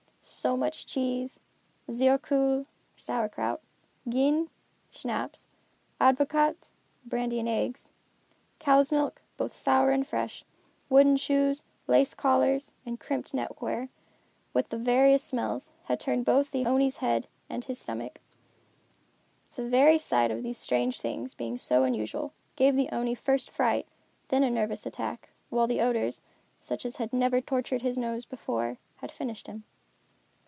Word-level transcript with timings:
So 0.23 0.55
much 0.55 0.85
cheese, 0.85 1.39
zuur 1.89 2.19
kool 2.19 2.67
(sour 2.95 3.27
krout), 3.27 3.59
gin 4.07 4.49
(schnapps), 4.91 5.47
advocaat 5.99 6.55
(brandy 7.03 7.39
and 7.39 7.49
eggs), 7.49 7.89
cows' 8.59 8.91
milk, 8.91 9.23
both 9.35 9.51
sour 9.51 9.89
and 9.89 10.05
fresh, 10.05 10.45
wooden 10.89 11.17
shoes, 11.17 11.63
lace 11.87 12.13
collars 12.13 12.71
and 12.85 12.99
crimped 12.99 13.33
neckwear, 13.33 13.89
with 14.53 14.69
the 14.69 14.77
various 14.77 15.23
smells, 15.23 15.71
had 15.85 15.99
turned 15.99 16.23
both 16.23 16.51
the 16.51 16.67
Oni's 16.67 16.97
head 16.97 17.27
and 17.49 17.63
his 17.65 17.79
stomach. 17.79 18.19
The 19.55 19.67
very 19.67 19.97
sight 19.97 20.29
of 20.29 20.43
these 20.43 20.59
strange 20.59 21.01
things 21.01 21.33
being 21.33 21.57
so 21.57 21.83
unusual, 21.83 22.31
gave 22.55 22.75
the 22.75 22.89
Oni 22.91 23.15
first 23.15 23.49
fright, 23.49 23.87
and 24.29 24.43
then 24.43 24.43
a 24.43 24.51
nervous 24.51 24.85
attack, 24.85 25.29
while 25.49 25.65
the 25.67 25.81
odors, 25.81 26.21
such 26.61 26.85
as 26.85 26.97
had 26.97 27.11
never 27.11 27.41
tortured 27.41 27.81
his 27.81 27.97
nose 27.97 28.25
before, 28.25 28.77
had 28.97 29.11
finished 29.11 29.47
him. 29.47 29.63